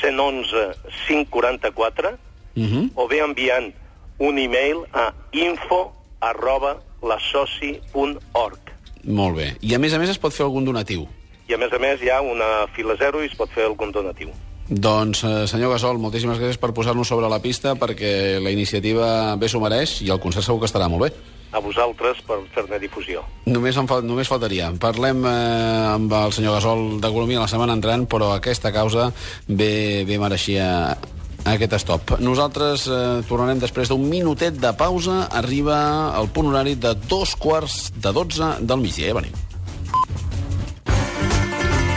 111 0.00 0.70
544 1.08 2.16
Uh 2.56 2.62
-huh. 2.64 2.90
o 2.94 3.06
bé 3.06 3.18
enviant 3.20 3.74
un 4.18 4.38
e-mail 4.38 4.78
a 4.92 5.12
info 5.32 5.92
arroba 6.20 6.80
lasoci.org. 7.02 8.58
Molt 9.04 9.36
bé. 9.36 9.56
I 9.60 9.74
a 9.74 9.78
més 9.78 9.92
a 9.92 9.98
més 9.98 10.08
es 10.08 10.18
pot 10.18 10.32
fer 10.32 10.44
algun 10.46 10.64
donatiu. 10.64 11.06
I 11.46 11.54
a 11.54 11.58
més 11.62 11.72
a 11.72 11.78
més 11.78 12.02
hi 12.02 12.10
ha 12.10 12.20
una 12.24 12.66
fila 12.74 12.96
zero 12.98 13.22
i 13.22 13.30
es 13.30 13.38
pot 13.38 13.50
fer 13.54 13.68
algun 13.68 13.92
donatiu. 13.94 14.32
Doncs, 14.66 15.22
eh, 15.22 15.46
senyor 15.46 15.76
Gasol, 15.76 16.00
moltíssimes 16.02 16.40
gràcies 16.40 16.58
per 16.58 16.72
posar-nos 16.74 17.06
sobre 17.06 17.28
la 17.30 17.38
pista, 17.38 17.76
perquè 17.78 18.40
la 18.42 18.50
iniciativa 18.50 19.36
bé 19.38 19.48
s'ho 19.48 19.62
mereix 19.62 20.00
i 20.02 20.10
el 20.10 20.18
concert 20.18 20.44
segur 20.44 20.60
que 20.60 20.66
estarà 20.66 20.88
molt 20.90 21.06
bé. 21.06 21.12
A 21.54 21.60
vosaltres 21.62 22.18
per 22.26 22.40
fer-ne 22.52 22.80
difusió. 22.82 23.22
Només, 23.46 23.76
em 23.78 23.86
fal 23.86 24.02
només 24.02 24.26
faltaria. 24.28 24.72
Parlem 24.82 25.22
eh, 25.24 25.94
amb 25.94 26.12
el 26.12 26.34
senyor 26.34 26.58
Gasol 26.58 26.98
d'Economia 27.00 27.44
la 27.44 27.48
setmana 27.48 27.78
entrant, 27.78 28.08
però 28.10 28.34
aquesta 28.34 28.74
causa 28.74 29.12
bé, 29.46 30.02
bé 30.04 30.18
mereixia 30.18 30.98
aquest 31.46 31.78
stop. 31.78 32.16
Nosaltres 32.18 32.88
eh, 32.90 33.00
tornarem 33.30 33.62
després 33.62 33.88
d'un 33.88 34.02
minutet 34.02 34.58
de 34.58 34.74
pausa. 34.74 35.28
Arriba 35.30 35.78
el 36.18 36.26
punt 36.34 36.50
horari 36.50 36.74
de 36.74 36.96
dos 37.06 37.38
quarts 37.38 37.92
de 37.94 38.10
dotze 38.10 38.56
del 38.60 38.82
migdia. 38.82 39.12
Ja 39.12 39.20
venim. 39.22 39.45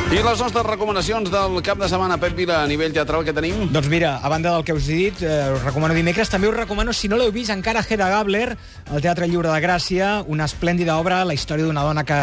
I 0.10 0.24
les 0.26 0.40
nostres 0.42 0.66
recomanacions 0.66 1.30
del 1.30 1.60
cap 1.62 1.78
de 1.78 1.86
setmana, 1.86 2.16
Pep 2.18 2.34
Vila, 2.34 2.64
a 2.64 2.68
nivell 2.68 2.96
teatral, 2.96 3.22
que 3.22 3.30
tenim? 3.30 3.68
Doncs 3.70 3.86
mira, 3.92 4.16
a 4.18 4.30
banda 4.34 4.56
del 4.56 4.64
que 4.66 4.74
us 4.74 4.88
he 4.90 4.96
dit, 4.98 5.22
eh, 5.22 5.52
us 5.54 5.62
recomano 5.62 5.94
dimecres, 5.94 6.32
també 6.34 6.50
us 6.50 6.56
recomano, 6.56 6.94
si 6.98 7.08
no 7.08 7.16
l'heu 7.16 7.30
vist 7.32 7.54
encara, 7.54 7.86
Hedda 7.86 8.08
Gabler, 8.10 8.58
al 8.90 9.04
Teatre 9.06 9.28
Lliure 9.30 9.52
de 9.54 9.62
Gràcia, 9.62 10.24
una 10.26 10.48
esplèndida 10.50 10.98
obra, 10.98 11.22
la 11.24 11.36
història 11.38 11.68
d'una 11.68 11.84
dona 11.86 12.04
que 12.04 12.18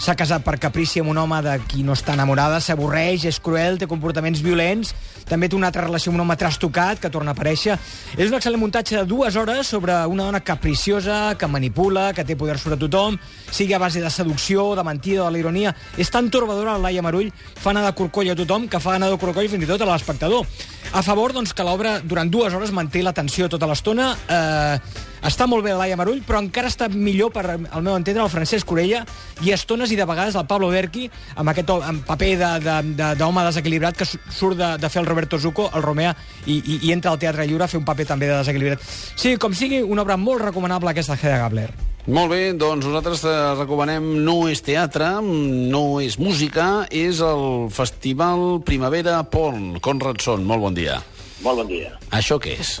s'ha 0.00 0.16
casat 0.16 0.44
per 0.44 0.58
caprici 0.60 1.00
amb 1.00 1.14
un 1.14 1.18
home 1.20 1.40
de 1.44 1.54
qui 1.64 1.82
no 1.82 1.96
està 1.96 2.12
enamorada, 2.12 2.60
s'avorreix, 2.60 3.24
és 3.24 3.40
cruel, 3.40 3.78
té 3.80 3.88
comportaments 3.88 4.44
violents, 4.44 4.92
també 5.28 5.48
té 5.48 5.56
una 5.56 5.68
altra 5.68 5.86
relació 5.86 6.10
amb 6.12 6.20
un 6.20 6.26
home 6.26 6.36
trastocat 6.36 7.00
que 7.00 7.08
torna 7.08 7.32
a 7.32 7.38
aparèixer. 7.38 7.78
És 8.18 8.28
un 8.28 8.36
excel·lent 8.36 8.60
muntatge 8.60 8.98
de 8.98 9.04
dues 9.08 9.36
hores 9.36 9.68
sobre 9.68 9.96
una 10.12 10.28
dona 10.28 10.40
capriciosa, 10.44 11.36
que 11.38 11.48
manipula, 11.48 12.10
que 12.12 12.24
té 12.24 12.36
poder 12.36 12.58
sobre 12.58 12.76
tothom, 12.76 13.16
sigui 13.50 13.72
a 13.72 13.80
base 13.80 14.00
de 14.00 14.10
seducció, 14.10 14.74
de 14.76 14.84
mentida, 14.84 15.24
de 15.24 15.30
la 15.30 15.38
ironia. 15.38 15.74
És 15.96 16.10
tan 16.10 16.28
torbadora 16.28 16.76
la 16.76 16.88
Laia 16.90 17.04
Marull, 17.04 17.29
fa 17.30 17.70
anar 17.74 17.84
de 17.86 17.94
corcoll 17.98 18.30
a 18.32 18.36
tothom, 18.38 18.66
que 18.70 18.80
fa 18.82 18.96
anar 18.96 19.10
de 19.12 19.18
corcoll 19.20 19.50
fins 19.52 19.64
i 19.66 19.70
tot 19.70 19.84
a 19.84 19.88
l'espectador. 19.90 20.46
A 20.92 21.02
favor, 21.06 21.34
doncs, 21.36 21.54
que 21.54 21.66
l'obra 21.66 21.98
durant 22.02 22.30
dues 22.30 22.54
hores 22.54 22.74
manté 22.74 23.02
l'atenció 23.02 23.48
tota 23.48 23.68
l'estona. 23.70 24.12
Eh, 24.28 25.08
està 25.26 25.46
molt 25.46 25.64
bé 25.64 25.72
la 25.74 25.82
Laia 25.82 25.96
Marull, 26.00 26.22
però 26.26 26.38
encara 26.40 26.68
està 26.70 26.88
millor, 26.88 27.32
per 27.34 27.44
al 27.50 27.82
meu 27.82 27.94
entendre, 27.96 28.22
el 28.24 28.30
Francesc 28.32 28.66
Corella 28.66 29.02
i 29.44 29.52
estones 29.52 29.90
i 29.92 29.96
de 29.98 30.06
vegades 30.08 30.34
el 30.38 30.46
Pablo 30.48 30.70
Berqui 30.72 31.10
amb 31.36 31.52
aquest 31.52 31.70
amb 31.76 32.04
paper 32.08 32.30
d'home 32.40 32.62
de, 32.64 32.94
de, 32.96 33.10
d'home 33.20 33.44
desequilibrat 33.44 33.96
que 34.00 34.06
su- 34.08 34.18
surt 34.32 34.56
de, 34.58 34.70
de 34.80 34.88
fer 34.88 35.02
el 35.02 35.06
Roberto 35.10 35.38
Zucco, 35.38 35.68
el 35.74 35.82
Romea, 35.82 36.14
i, 36.46 36.56
i, 36.58 36.78
i 36.88 36.92
entra 36.92 37.10
al 37.12 37.18
Teatre 37.20 37.46
Lliure 37.46 37.64
a 37.64 37.68
fer 37.68 37.78
un 37.80 37.84
paper 37.84 38.06
també 38.14 38.26
de 38.30 38.38
desequilibrat. 38.40 38.80
Sí, 39.16 39.36
com 39.36 39.52
sigui, 39.54 39.82
una 39.82 40.02
obra 40.06 40.16
molt 40.16 40.42
recomanable 40.48 40.90
aquesta 40.94 41.18
Hedda 41.20 41.38
Gabler. 41.44 41.68
Molt 42.10 42.30
bé, 42.32 42.38
doncs 42.56 42.86
nosaltres 42.88 43.20
recomanem 43.58 44.06
no 44.24 44.48
és 44.48 44.62
teatre, 44.64 45.10
no 45.22 46.00
és 46.00 46.16
música, 46.18 46.86
és 46.90 47.20
el 47.20 47.68
Festival 47.70 48.62
Primavera 48.64 49.20
Porn. 49.28 49.76
Conrad 49.84 50.18
Son, 50.24 50.42
molt 50.48 50.64
bon 50.64 50.74
dia. 50.74 50.96
Molt 51.44 51.60
bon 51.60 51.68
dia. 51.68 51.92
Això 52.16 52.40
què 52.40 52.56
és? 52.58 52.78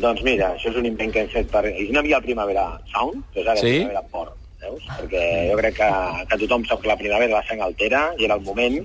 Doncs 0.00 0.22
mira, 0.24 0.54
això 0.56 0.70
és 0.70 0.78
un 0.80 0.86
invent 0.88 1.12
que 1.12 1.20
hem 1.24 1.32
fet 1.32 1.50
per... 1.52 1.66
I 1.68 1.90
no 1.92 2.00
havia 2.00 2.18
el 2.18 2.24
Primavera 2.24 2.66
Sound, 2.92 3.24
doncs 3.34 3.48
ara 3.48 3.60
Sí? 3.60 3.72
Primavera 3.82 4.02
Port, 4.12 4.36
veus? 4.62 4.86
Perquè 4.98 5.24
jo 5.50 5.58
crec 5.60 5.76
que, 5.80 5.90
que 6.30 6.38
tothom 6.44 6.64
sap 6.68 6.80
que 6.82 6.88
la 6.88 6.96
primavera 7.00 7.36
la 7.36 7.42
sang 7.48 7.60
altera 7.66 8.04
i 8.18 8.24
era 8.28 8.38
el 8.40 8.46
moment 8.46 8.78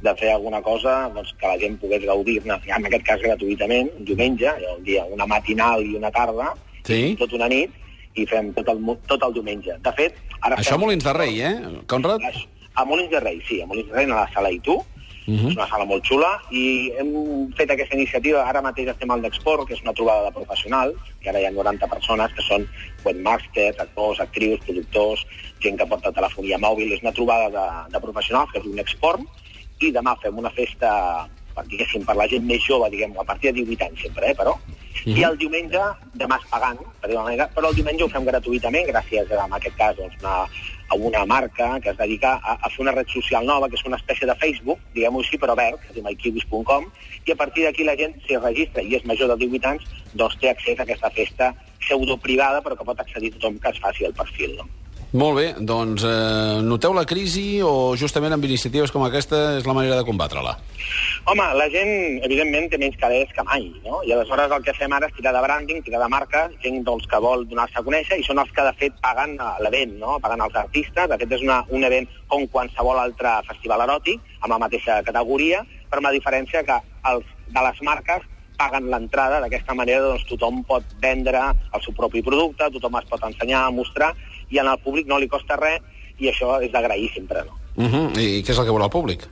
de 0.00 0.14
fer 0.16 0.32
alguna 0.32 0.62
cosa 0.64 1.10
doncs, 1.14 1.34
que 1.38 1.46
la 1.46 1.58
gent 1.60 1.76
pogués 1.80 2.06
gaudir-ne, 2.08 2.56
en 2.66 2.88
aquest 2.88 3.04
cas 3.06 3.20
gratuïtament, 3.22 3.90
un 4.00 4.06
diumenge, 4.08 4.54
un 4.74 4.82
dia, 4.84 5.04
una 5.12 5.26
matinal 5.28 5.84
i 5.84 5.94
una 6.00 6.10
tarda, 6.10 6.54
Sí? 6.88 7.14
tot 7.20 7.34
una 7.36 7.46
nit, 7.52 7.74
i 8.16 8.24
fem 8.26 8.48
tot 8.56 8.68
el, 8.72 8.80
tot 9.06 9.22
el 9.22 9.34
diumenge. 9.36 9.76
De 9.84 9.92
fet, 9.98 10.16
ara... 10.40 10.56
Això 10.56 10.74
a 10.74 10.80
Molins 10.80 11.04
de 11.04 11.12
Rei, 11.14 11.42
eh, 11.44 11.82
Conrad? 11.86 12.24
A 12.74 12.84
Molins 12.88 13.10
de 13.12 13.20
Rei, 13.20 13.42
sí, 13.46 13.60
a 13.62 13.68
Molins 13.68 13.90
de 13.92 13.98
Rei, 14.00 14.08
a 14.08 14.24
la 14.24 14.30
sala 14.32 14.50
i 14.50 14.58
tu, 14.64 14.80
Uh 15.30 15.48
és 15.50 15.56
una 15.56 15.68
sala 15.70 15.86
molt 15.86 16.04
xula 16.08 16.30
i 16.50 16.90
hem 16.98 17.10
fet 17.58 17.70
aquesta 17.70 17.94
iniciativa, 17.94 18.42
ara 18.50 18.62
mateix 18.64 18.88
estem 18.90 19.10
al 19.10 19.22
d'Export, 19.22 19.66
que 19.68 19.76
és 19.76 19.82
una 19.84 19.94
trobada 19.94 20.26
de 20.26 20.34
professionals, 20.34 20.96
que 21.22 21.30
ara 21.30 21.40
hi 21.40 21.46
ha 21.46 21.52
90 21.54 21.86
persones 21.86 22.34
que 22.34 22.46
són 22.46 22.66
webmasters, 23.04 23.78
actors, 23.78 24.20
actrius, 24.26 24.64
productors, 24.66 25.26
gent 25.62 25.78
que 25.78 25.86
porta 25.86 26.12
telefonia 26.12 26.58
mòbil, 26.58 26.92
és 26.96 27.04
una 27.06 27.14
trobada 27.14 27.50
de, 27.56 27.66
de 27.94 28.02
professionals 28.06 28.50
que 28.50 28.58
és 28.58 28.66
un 28.66 28.82
export 28.82 29.22
i 29.80 29.92
demà 29.94 30.16
fem 30.22 30.36
una 30.38 30.50
festa 30.56 30.90
diguéssim, 31.68 32.04
per 32.06 32.16
la 32.16 32.28
gent 32.30 32.46
més 32.46 32.62
jove, 32.64 32.88
diguem, 32.92 33.16
a 33.18 33.26
partir 33.26 33.50
de 33.50 33.60
18 33.64 33.88
anys 33.88 34.06
sempre, 34.06 34.30
eh, 34.30 34.36
però. 34.38 34.56
I 35.06 35.22
el 35.24 35.38
diumenge, 35.40 35.80
demà 36.20 36.36
és 36.40 36.48
pagant, 36.50 36.80
per 37.00 37.08
dir 37.08 37.16
manera, 37.16 37.46
però 37.54 37.70
el 37.70 37.78
diumenge 37.78 38.04
ho 38.04 38.10
fem 38.12 38.26
gratuïtament, 38.26 38.88
gràcies 38.90 39.30
a, 39.32 39.46
en 39.46 39.54
aquest 39.56 39.76
cas, 39.78 39.96
doncs, 39.96 40.16
una, 40.20 40.34
a 40.90 40.98
una 41.10 41.22
marca 41.30 41.68
que 41.80 41.92
es 41.94 41.96
dedica 41.96 42.34
a, 42.42 42.56
a 42.60 42.70
fer 42.72 42.82
una 42.84 42.94
red 42.96 43.08
social 43.12 43.46
nova, 43.46 43.68
que 43.70 43.78
és 43.78 43.86
una 43.88 44.00
espècie 44.00 44.28
de 44.28 44.36
Facebook, 44.42 44.82
diguem-ho 44.96 45.22
així, 45.24 45.38
però 45.40 45.56
verd, 45.56 45.80
que 45.80 45.92
es 45.92 45.96
diu 45.96 46.04
mykiwis.com, 46.04 46.90
i 47.24 47.32
a 47.32 47.38
partir 47.38 47.64
d'aquí 47.64 47.86
la 47.86 47.96
gent, 48.00 48.18
si 48.26 48.36
es 48.36 48.44
registra 48.44 48.84
i 48.84 48.98
és 48.98 49.06
major 49.08 49.32
de 49.32 49.38
18 49.46 49.72
anys, 49.72 49.88
doncs 50.12 50.36
té 50.42 50.52
accés 50.52 50.78
a 50.78 50.84
aquesta 50.88 51.12
festa 51.16 51.54
pseudoprivada, 51.80 52.60
però 52.66 52.76
que 52.76 52.90
pot 52.92 53.00
accedir 53.00 53.32
tothom 53.38 53.58
que 53.62 53.72
es 53.72 53.80
faci 53.80 54.10
el 54.10 54.16
perfil. 54.18 54.58
No? 54.58 54.68
Molt 55.10 55.34
bé, 55.34 55.46
doncs 55.58 56.04
eh, 56.06 56.60
noteu 56.62 56.92
la 56.94 57.02
crisi 57.02 57.58
o 57.66 57.96
justament 57.98 58.30
amb 58.30 58.44
iniciatives 58.46 58.92
com 58.94 59.02
aquesta 59.02 59.40
és 59.56 59.66
la 59.66 59.74
manera 59.74 59.96
de 59.98 60.04
combatre-la? 60.06 60.52
Home, 61.32 61.46
la 61.58 61.66
gent, 61.72 61.90
evidentment, 62.28 62.68
té 62.70 62.78
menys 62.78 62.94
calés 63.00 63.32
que 63.34 63.42
mai, 63.48 63.66
no? 63.82 64.04
I 64.06 64.14
aleshores 64.14 64.54
el 64.54 64.62
que 64.62 64.76
fem 64.78 64.94
ara 64.94 65.10
és 65.10 65.16
tirar 65.18 65.34
de 65.34 65.42
branding, 65.42 65.82
tirar 65.82 66.04
de 66.04 66.10
marca, 66.14 66.44
gent 66.62 66.78
doncs, 66.86 67.10
que 67.10 67.22
vol 67.26 67.42
donar-se 67.50 67.80
a 67.80 67.84
conèixer, 67.88 68.20
i 68.20 68.26
són 68.28 68.38
els 68.38 68.54
que, 68.54 68.62
de 68.62 68.76
fet, 68.78 69.02
paguen 69.02 69.34
eh, 69.34 69.52
l'event, 69.66 69.98
no? 69.98 70.20
Paguen 70.22 70.46
els 70.46 70.62
artistes. 70.62 71.10
De 71.10 71.18
fet, 71.18 71.34
és 71.40 71.42
una, 71.42 71.58
un 71.74 71.90
event 71.90 72.06
com 72.30 72.46
qualsevol 72.54 73.02
altre 73.02 73.34
festival 73.50 73.82
eròtic, 73.88 74.22
amb 74.44 74.54
la 74.54 74.62
mateixa 74.62 75.02
categoria, 75.02 75.64
però 75.90 76.04
amb 76.04 76.12
la 76.12 76.18
diferència 76.20 76.62
que 76.62 76.78
els 77.10 77.26
de 77.50 77.66
les 77.66 77.82
marques 77.82 78.30
paguen 78.60 78.90
l'entrada, 78.92 79.40
d'aquesta 79.42 79.74
manera 79.74 80.04
doncs, 80.04 80.26
tothom 80.28 80.60
pot 80.68 80.84
vendre 81.02 81.40
el 81.50 81.82
seu 81.84 81.96
propi 81.96 82.22
producte, 82.22 82.68
tothom 82.74 82.98
es 83.00 83.08
pot 83.08 83.24
ensenyar, 83.26 83.70
mostrar, 83.72 84.12
i 84.50 84.58
al 84.58 84.78
públic 84.84 85.06
no 85.06 85.18
li 85.18 85.28
costa 85.28 85.56
res, 85.56 85.80
i 86.20 86.28
això 86.28 86.58
és 86.62 86.72
d'agrair 86.72 87.10
sempre, 87.14 87.44
no? 87.44 87.56
Uh 87.76 87.86
-huh. 87.88 88.06
I 88.18 88.42
què 88.42 88.50
és 88.50 88.58
el 88.58 88.64
que 88.64 88.76
vol 88.76 88.82
el 88.82 88.90
públic? 88.90 89.28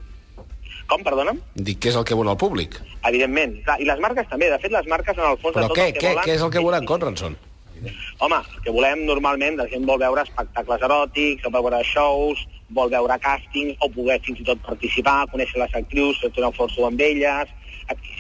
Com, 0.89 1.03
perdona'm? 1.05 1.41
Dic, 1.55 1.79
què 1.85 1.91
és 1.91 1.97
el 1.97 2.05
que 2.05 2.15
vol 2.15 2.29
el 2.29 2.37
públic? 2.37 2.81
Evidentment. 3.05 3.63
Clar, 3.65 3.81
I 3.81 3.85
les 3.85 4.01
marques 4.01 4.29
també. 4.29 4.49
De 4.49 4.59
fet, 4.59 4.73
les 4.73 4.87
marques, 4.87 5.19
en 5.19 5.25
el 5.25 5.37
fons, 5.37 5.55
Però 5.55 5.67
de 5.67 5.69
tot 5.69 5.77
què, 5.77 5.87
el 5.87 5.93
que 5.93 6.01
què, 6.01 6.09
volen... 6.09 6.25
què 6.25 6.35
és 6.35 6.43
el 6.43 6.51
que 6.51 6.65
volen, 6.65 6.87
Conradson? 6.87 7.37
Home, 8.19 8.37
el 8.57 8.63
que 8.65 8.71
volem 8.71 9.05
normalment, 9.07 9.57
la 9.57 9.69
gent 9.69 9.85
vol 9.87 9.99
veure 9.99 10.23
espectacles 10.23 10.81
eròtics, 10.89 11.45
o 11.45 11.51
veure 11.51 11.83
shows, 11.85 12.41
vol 12.71 12.91
veure 12.91 13.19
càstings, 13.21 13.77
o 13.85 13.91
poder 13.91 14.19
fins 14.25 14.41
i 14.41 14.45
tot 14.49 14.59
participar, 14.65 15.29
conèixer 15.31 15.61
les 15.61 15.75
actrius, 15.75 16.19
fer 16.21 16.33
una 16.39 16.53
força 16.53 16.87
amb 16.87 17.01
elles... 17.01 17.55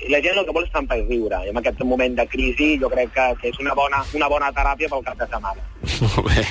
La 0.08 0.22
gent 0.24 0.38
el 0.38 0.46
que 0.46 0.54
vol 0.54 0.64
és 0.64 0.70
estar 0.70 0.96
i 0.96 1.02
riure, 1.04 1.40
i 1.44 1.50
en 1.50 1.58
aquest 1.60 1.82
moment 1.84 2.14
de 2.16 2.24
crisi 2.30 2.76
jo 2.80 2.88
crec 2.88 3.10
que, 3.12 3.24
que 3.42 3.50
és 3.50 3.58
una 3.60 3.74
bona, 3.76 4.00
una 4.16 4.28
bona 4.30 4.48
teràpia 4.54 4.88
pel 4.88 5.02
cap 5.04 5.18
de 5.18 5.26
setmana. 5.28 5.64
Molt 5.98 6.28
bé. 6.28 6.44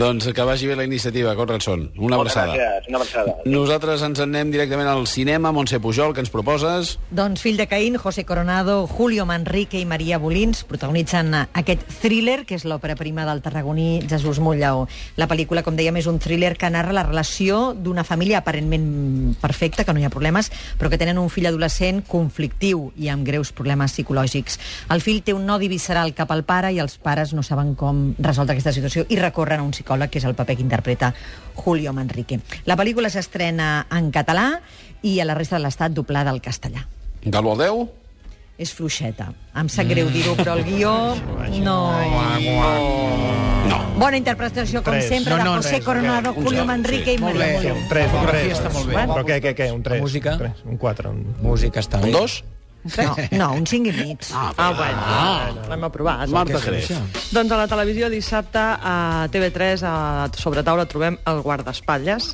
doncs 0.00 0.26
que 0.34 0.46
vagi 0.46 0.66
bé 0.66 0.76
la 0.76 0.86
iniciativa, 0.88 1.34
Conradson. 1.36 1.90
Una 1.96 2.16
Moltes 2.16 2.36
abraçada. 2.36 2.56
gràcies, 2.56 2.88
una 2.88 2.98
abraçada. 2.98 3.34
Nosaltres 3.44 4.02
ens 4.02 4.22
en 4.24 4.34
anem 4.34 4.50
directament 4.54 4.88
al 4.88 5.06
cinema. 5.06 5.52
Montse 5.52 5.78
Pujol, 5.80 6.14
que 6.14 6.24
ens 6.24 6.32
proposes? 6.32 6.96
Doncs 7.10 7.44
fill 7.44 7.60
de 7.60 7.68
Caín, 7.68 7.96
José 8.00 8.24
Coronado, 8.24 8.86
Julio 8.86 9.26
Manrique 9.26 9.78
i 9.78 9.86
Maria 9.86 10.18
Bolins 10.18 10.64
protagonitzen 10.64 11.34
aquest 11.46 11.84
thriller, 12.02 12.44
que 12.48 12.56
és 12.58 12.66
l'òpera 12.66 12.96
prima 12.96 13.26
del 13.28 13.42
tarragoní 13.44 14.02
Jesús 14.08 14.40
Montllaó. 14.40 14.86
La 15.16 15.28
pel·lícula, 15.28 15.62
com 15.62 15.76
dèiem, 15.76 16.00
és 16.00 16.08
un 16.10 16.18
thriller 16.18 16.56
que 16.58 16.70
narra 16.72 16.96
la 16.96 17.06
relació 17.06 17.74
d'una 17.76 18.04
família 18.04 18.42
aparentment 18.42 19.36
perfecta, 19.40 19.84
que 19.84 19.94
no 19.94 20.00
hi 20.00 20.08
ha 20.08 20.12
problemes, 20.12 20.50
però 20.80 20.90
que 20.90 20.98
tenen 21.00 21.20
un 21.22 21.30
fill 21.30 21.48
adolescent 21.52 22.02
conflictiu 22.02 22.35
i 22.96 23.08
amb 23.08 23.26
greus 23.26 23.52
problemes 23.56 23.92
psicològics. 23.92 24.58
El 24.92 25.00
fill 25.00 25.22
té 25.24 25.34
un 25.34 25.46
nodi 25.46 25.68
visceral 25.68 26.14
cap 26.14 26.30
al 26.30 26.44
pare 26.44 26.72
i 26.72 26.80
els 26.82 26.98
pares 26.98 27.32
no 27.34 27.42
saben 27.42 27.74
com 27.74 28.14
resoldre 28.18 28.56
aquesta 28.56 28.72
situació 28.76 29.06
i 29.08 29.16
recorren 29.20 29.60
a 29.60 29.66
un 29.66 29.72
psicòleg, 29.72 30.10
que 30.10 30.18
és 30.18 30.28
el 30.28 30.34
paper 30.34 30.56
que 30.56 30.62
interpreta 30.62 31.12
Julio 31.54 31.92
Manrique. 31.92 32.40
La 32.66 32.76
pel·lícula 32.76 33.10
s'estrena 33.10 33.86
en 33.90 34.10
català 34.12 34.60
i 35.02 35.18
a 35.20 35.26
la 35.28 35.34
resta 35.34 35.56
de 35.56 35.64
l'estat 35.64 35.92
doblada 35.92 36.30
al 36.30 36.42
castellà. 36.42 36.86
Galo 37.24 37.52
al 37.56 37.58
10? 37.64 37.86
És 38.58 38.72
fluixeta. 38.72 39.32
Em 39.56 39.68
sap 39.68 39.88
greu 39.90 40.08
dir-ho, 40.12 40.36
però 40.38 40.56
el 40.56 40.64
guió 40.64 40.94
no... 41.60 41.78
No. 42.46 43.55
Bona 43.96 44.16
interpretació, 44.18 44.82
com 44.82 44.92
Tres. 44.92 45.08
sempre, 45.08 45.32
No, 45.32 45.38
de 45.38 45.44
no, 45.44 45.54
José 45.56 45.68
tres, 45.76 45.84
Coronado, 45.84 46.32
un 46.36 46.44
Julio 46.44 46.64
Manrique 46.66 47.14
i 47.14 47.18
Molt 47.18 47.34
Maria 47.34 47.46
bé. 47.46 47.60
Sí, 47.62 47.68
Bolins. 47.68 47.82
un 47.82 47.88
3, 47.88 48.04
un 48.04 48.10
Fotografia 48.12 48.42
3. 48.42 48.58
està 48.58 48.72
molt 48.74 48.86
bé. 48.86 48.94
Però 48.94 49.24
què, 49.24 49.38
què, 49.42 49.54
què? 49.56 49.72
Un 49.72 49.82
3. 49.82 49.96
La 49.96 50.02
música? 50.02 50.32
Un, 50.32 50.38
3, 50.38 50.52
un 50.66 50.76
4. 50.76 51.10
Un... 51.10 51.36
Música 51.42 51.80
està 51.80 52.00
bé. 52.02 52.04
Un 52.12 52.12
2? 52.12 52.44
No, 52.96 53.16
no, 53.38 53.52
un 53.54 53.66
5 53.66 53.90
i 53.90 53.92
mig. 53.92 54.28
Ah, 54.32 54.72
bueno. 54.76 55.00
Ah. 55.02 55.52
L'hem 55.70 55.84
aprovat. 55.84 56.28
Marta 56.30 56.60
Jerez. 56.62 56.90
Doncs 57.34 57.52
a 57.52 57.60
la 57.60 57.66
televisió 57.70 58.10
dissabte 58.12 58.60
a 58.60 59.26
TV3 59.32 59.84
a 59.86 59.94
sobre 60.36 60.62
taula 60.66 60.86
trobem 60.86 61.18
el 61.26 61.42
guardaespatlles. 61.42 62.32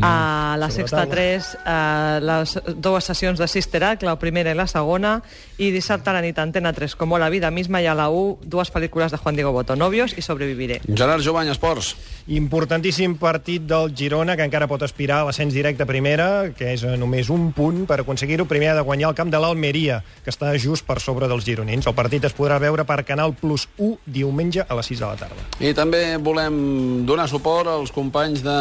A 0.00 0.56
la 0.58 0.70
Sexta 0.70 1.06
3 1.10 1.50
eh, 1.66 2.18
les 2.22 2.56
dues 2.76 3.04
sessions 3.04 3.38
de 3.38 3.48
Sister 3.48 3.82
Act, 3.84 4.04
la 4.06 4.16
primera 4.18 4.52
i 4.52 4.58
la 4.58 4.68
segona, 4.70 5.18
i 5.58 5.70
dissabte 5.74 6.10
a 6.10 6.16
la 6.16 6.22
nit 6.24 6.38
a 6.38 6.46
Antena 6.46 6.72
3 6.72 6.94
com 6.96 7.10
la 7.18 7.28
vida 7.28 7.50
misma 7.50 7.80
i 7.82 7.88
a 7.90 7.94
la 7.96 8.08
U 8.10 8.38
dues 8.42 8.70
pel·lícules 8.72 9.10
de 9.10 9.18
Juan 9.18 9.36
Diego 9.36 9.52
Boto, 9.52 9.76
Novios 9.76 10.14
i 10.16 10.22
Sobreviviré. 10.22 10.80
Gerard 10.86 11.24
Jovany, 11.24 11.50
Esports. 11.50 11.94
Importantíssim 12.30 13.16
partit 13.18 13.64
del 13.66 13.90
Girona, 13.96 14.36
que 14.38 14.46
encara 14.46 14.68
pot 14.70 14.84
aspirar 14.86 15.20
a 15.20 15.24
l'ascens 15.26 15.54
directe 15.56 15.82
a 15.82 15.88
primera, 15.88 16.28
que 16.56 16.70
és 16.76 16.84
a 16.86 16.94
només 17.00 17.30
un 17.34 17.50
punt 17.56 17.82
per 17.90 18.00
aconseguir-ho. 18.04 18.46
Primer 18.50 18.70
ha 18.70 18.76
de 18.78 18.84
guanyar 18.86 19.10
el 19.10 19.18
camp 19.18 19.32
de 19.32 19.40
l'Almeria, 19.42 19.89
que 20.24 20.32
està 20.32 20.52
just 20.60 20.86
per 20.86 20.98
sobre 21.02 21.28
dels 21.30 21.44
gironins. 21.46 21.86
El 21.86 21.96
partit 21.98 22.24
es 22.28 22.36
podrà 22.36 22.60
veure 22.62 22.86
per 22.88 23.02
Canal 23.08 23.34
Plus 23.38 23.66
1 23.78 24.06
diumenge 24.06 24.64
a 24.66 24.78
les 24.78 24.90
6 24.92 25.02
de 25.02 25.06
la 25.08 25.18
tarda. 25.20 25.46
I 25.60 25.74
també 25.76 26.02
volem 26.22 27.04
donar 27.08 27.28
suport 27.30 27.70
als 27.70 27.92
companys 27.94 28.44
de 28.44 28.56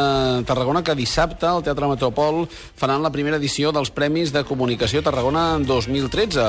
Tarragona 0.50 0.83
que 0.86 0.98
dissabte 0.98 1.48
al 1.48 1.63
Teatre 1.65 1.89
Metropol 1.89 2.45
faran 2.79 3.03
la 3.03 3.12
primera 3.13 3.38
edició 3.38 3.74
dels 3.75 3.91
Premis 3.93 4.33
de 4.36 4.43
Comunicació 4.48 5.03
Tarragona 5.05 5.59
2013, 5.65 6.48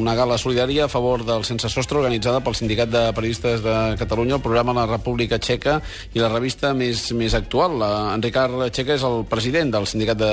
una 0.00 0.14
gala 0.18 0.38
solidària 0.40 0.86
a 0.86 0.92
favor 0.92 1.26
del 1.26 1.44
Sense 1.48 1.70
Sostre 1.72 2.00
organitzada 2.00 2.42
pel 2.44 2.56
Sindicat 2.58 2.90
de 2.92 3.04
Periodistes 3.16 3.62
de 3.64 3.76
Catalunya, 4.00 4.38
el 4.38 4.44
programa 4.44 4.76
La 4.76 4.86
República 4.86 5.38
Txeca 5.38 5.78
i 6.14 6.22
la 6.22 6.30
revista 6.32 6.72
més, 6.76 7.08
més 7.16 7.36
actual. 7.38 7.78
En 8.14 8.24
Ricard 8.24 8.68
Txeca 8.70 8.96
és 8.96 9.06
el 9.06 9.22
president 9.30 9.74
del 9.74 9.88
Sindicat 9.90 10.18
de, 10.20 10.32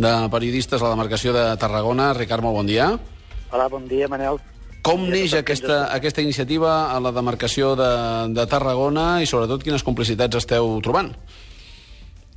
de 0.00 0.12
Periodistes 0.32 0.80
a 0.80 0.88
la 0.88 0.96
demarcació 0.96 1.34
de 1.36 1.46
Tarragona. 1.60 2.12
Ricard, 2.16 2.44
molt 2.44 2.62
bon 2.62 2.70
dia. 2.70 2.92
Hola, 3.50 3.66
bon 3.68 3.88
dia, 3.90 4.06
Manel. 4.06 4.38
Com 4.86 5.08
neix 5.10 5.34
aquesta, 5.34 5.82
aquesta 5.92 6.22
iniciativa 6.22 6.70
a 6.94 7.00
la 7.02 7.10
demarcació 7.12 7.74
de, 7.76 7.90
de 8.32 8.44
Tarragona 8.48 9.20
i 9.20 9.26
sobretot 9.28 9.64
quines 9.66 9.84
complicitats 9.84 10.38
esteu 10.38 10.78
trobant? 10.84 11.10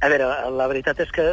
A 0.03 0.09
veure, 0.11 0.27
la 0.51 0.67
veritat 0.67 0.99
és 1.05 1.13
que 1.15 1.27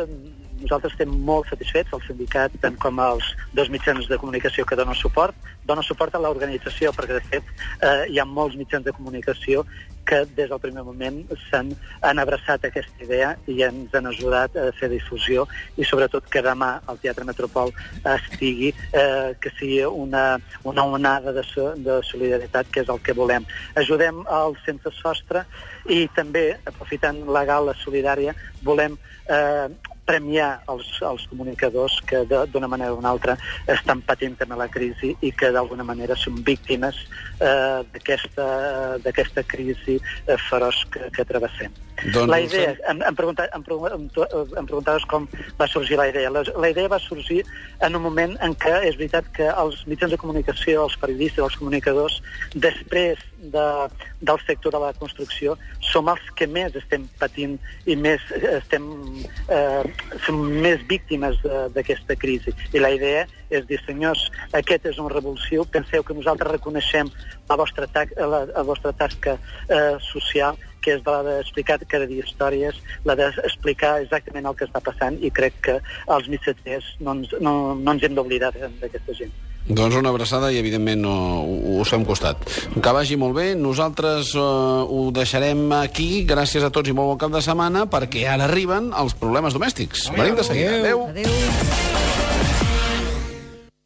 nosaltres 0.60 0.94
estem 0.94 1.12
molt 1.26 1.48
satisfets, 1.50 1.92
el 1.96 2.02
sindicat, 2.06 2.54
tant 2.62 2.76
com 2.80 3.00
els 3.02 3.32
dos 3.56 3.70
mitjans 3.72 4.08
de 4.10 4.18
comunicació 4.20 4.66
que 4.68 4.78
donen 4.78 4.98
suport, 4.98 5.36
dona 5.66 5.84
suport 5.86 6.14
a 6.14 6.22
l'organització, 6.22 6.92
perquè 6.96 7.18
de 7.18 7.24
fet 7.28 7.48
eh, 7.80 8.04
hi 8.10 8.20
ha 8.20 8.28
molts 8.28 8.58
mitjans 8.60 8.86
de 8.86 8.94
comunicació 8.96 9.64
que 10.10 10.24
des 10.36 10.48
del 10.50 10.58
primer 10.58 10.82
moment 10.82 11.20
s'han 11.48 11.70
han 12.02 12.18
abraçat 12.18 12.64
aquesta 12.66 13.04
idea 13.04 13.34
i 13.46 13.60
ens 13.62 13.94
han 13.94 14.08
ajudat 14.10 14.56
a 14.58 14.70
fer 14.78 14.88
difusió 14.90 15.44
i 15.76 15.86
sobretot 15.86 16.26
que 16.32 16.42
demà 16.42 16.70
al 16.90 16.98
Teatre 17.02 17.26
Metropol 17.28 17.70
estigui, 18.14 18.72
eh, 19.02 19.36
que 19.40 19.52
sigui 19.58 19.84
una, 19.84 20.24
una 20.64 20.84
onada 20.96 21.32
de, 21.36 21.44
so, 21.52 21.70
de 21.76 22.00
solidaritat, 22.10 22.72
que 22.72 22.82
és 22.82 22.90
el 22.90 23.02
que 23.06 23.14
volem. 23.14 23.46
Ajudem 23.78 24.24
al 24.26 24.56
sense 24.64 24.90
sostre 24.98 25.44
i 25.86 26.02
també, 26.16 26.46
aprofitant 26.66 27.22
la 27.30 27.44
gala 27.48 27.76
solidària, 27.84 28.34
volem 28.66 28.98
eh, 29.28 29.68
premiar 30.10 30.50
els, 30.72 30.88
els 31.06 31.26
comunicadors 31.30 32.00
que 32.10 32.24
de- 32.30 32.42
d'una 32.52 32.68
manera 32.72 32.92
o 32.92 32.98
d'una 32.98 33.12
altra 33.14 33.36
estan 33.70 34.02
patint 34.02 34.34
també 34.40 34.58
la 34.58 34.68
crisi 34.68 35.14
i 35.22 35.30
que 35.32 35.52
d'alguna 35.54 35.86
manera 35.86 36.16
són 36.18 36.42
víctimes 36.46 36.98
eh, 37.38 37.80
d'aquesta 39.04 39.44
crisi 39.46 40.00
eh, 40.26 40.36
feroç 40.48 40.82
que, 40.92 41.06
que 41.14 41.24
travessem. 41.24 41.72
Doncs 42.14 42.30
la 42.32 42.38
idea, 42.40 42.70
em, 42.88 43.02
em, 43.04 43.14
pregunta, 43.14 43.44
em, 43.52 43.60
em 43.60 44.66
preguntaves 44.66 45.04
com 45.10 45.26
va 45.60 45.66
sorgir 45.68 45.98
la 46.00 46.08
idea. 46.08 46.30
La, 46.32 46.42
la 46.56 46.70
idea 46.72 46.88
va 46.88 46.98
sorgir 46.98 47.42
en 47.84 47.96
un 47.98 48.02
moment 48.02 48.36
en 48.40 48.54
què 48.56 48.72
és 48.88 48.96
veritat 48.96 49.28
que 49.36 49.50
els 49.52 49.82
mitjans 49.90 50.14
de 50.14 50.18
comunicació, 50.22 50.86
els 50.88 50.96
periodistes, 50.96 51.44
els 51.44 51.58
comunicadors, 51.60 52.16
després 52.54 53.20
de, 53.52 53.66
del 54.24 54.40
sector 54.46 54.72
de 54.72 54.80
la 54.86 54.94
construcció, 54.96 55.58
som 55.92 56.08
els 56.12 56.24
que 56.36 56.48
més 56.48 56.74
estem 56.80 57.04
patint 57.20 57.58
i 57.84 57.96
més 58.00 58.24
eh, 58.36 58.56
estem, 58.62 58.88
eh, 59.52 59.84
som 60.24 60.40
més 60.64 60.82
víctimes 60.88 61.38
d'aquesta 61.74 62.16
crisi. 62.18 62.54
I 62.74 62.82
la 62.82 62.92
idea 62.94 63.26
és 63.50 63.66
dir, 63.66 63.80
senyors, 63.84 64.28
aquest 64.56 64.86
és 64.92 64.98
un 65.02 65.10
revulsiu, 65.10 65.66
penseu 65.66 66.04
que 66.06 66.16
nosaltres 66.16 66.52
reconeixem 66.52 67.10
la 67.48 67.58
vostra, 67.58 67.88
ta 67.90 68.06
la, 68.16 68.44
la 68.50 68.64
vostra 68.66 68.92
tasca 68.96 69.36
eh, 69.68 69.96
social, 70.10 70.58
que 70.80 70.96
és 70.96 71.04
la 71.04 71.20
d'explicar 71.26 71.78
cada 71.90 72.08
dia 72.08 72.24
històries, 72.24 72.80
la 73.04 73.16
d'explicar 73.18 73.98
exactament 74.00 74.48
el 74.48 74.56
que 74.56 74.68
està 74.68 74.80
passant 74.84 75.18
i 75.20 75.32
crec 75.34 75.60
que 75.68 75.78
els 76.16 76.30
missatgers 76.32 76.94
no 77.04 77.18
ens, 77.18 77.36
no, 77.40 77.54
no 77.76 77.96
ens 77.96 78.06
hem 78.06 78.16
d'oblidar 78.16 78.54
d'aquesta 78.56 79.18
gent. 79.18 79.34
Doncs 79.68 79.94
una 79.94 80.10
abraçada 80.10 80.50
i, 80.50 80.58
evidentment, 80.58 81.02
no, 81.04 81.14
us 81.80 81.90
fem 81.92 82.04
costat. 82.06 82.42
Que 82.74 82.94
vagi 82.96 83.18
molt 83.20 83.36
bé. 83.36 83.48
Nosaltres 83.54 84.32
eh, 84.34 84.40
ho 84.40 85.08
deixarem 85.14 85.66
aquí. 85.78 86.24
Gràcies 86.26 86.66
a 86.66 86.72
tots 86.74 86.90
i 86.90 86.96
molt 86.96 87.12
bon 87.12 87.20
cap 87.22 87.34
de 87.36 87.44
setmana, 87.44 87.86
perquè 87.90 88.26
ara 88.26 88.48
arriben 88.50 88.90
els 88.98 89.14
problemes 89.20 89.54
domèstics. 89.54 90.08
Venim 90.16 90.38
de 90.38 90.46
seguida. 90.46 90.80
Adéu. 90.80 91.06
Adéu. 91.12 92.09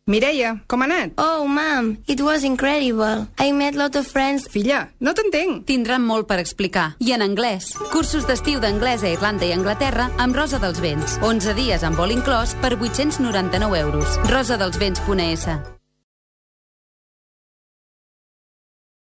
Mireia, 0.07 0.61
com 0.69 0.83
ha 0.83 0.85
anat? 0.85 1.15
Oh, 1.17 1.47
mom, 1.49 1.97
it 2.07 2.21
was 2.21 2.45
incredible. 2.45 3.27
I 3.39 3.53
met 3.53 3.75
lot 3.75 3.97
of 3.97 4.07
friends. 4.07 4.45
Filla, 4.53 4.91
no 5.01 5.15
t'entenc. 5.17 5.63
Tindran 5.65 6.05
molt 6.05 6.29
per 6.29 6.37
explicar. 6.43 6.91
I 7.01 7.15
en 7.17 7.25
anglès. 7.25 7.71
Cursos 7.89 8.29
d'estiu 8.29 8.61
d'anglès 8.61 9.01
a 9.01 9.15
Irlanda 9.17 9.49
i 9.49 9.55
Anglaterra 9.57 10.11
amb 10.21 10.37
Rosa 10.37 10.61
dels 10.61 10.83
Vents. 10.85 11.17
11 11.25 11.57
dies 11.57 11.89
amb 11.89 11.97
vol 11.97 12.13
inclòs 12.13 12.53
per 12.61 12.77
899 12.77 13.81
euros. 13.81 14.21
rosadelsvents.es 14.29 15.49